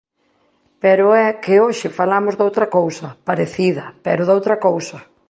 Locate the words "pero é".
0.83-1.27